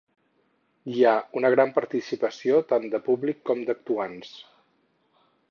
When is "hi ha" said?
0.93-1.11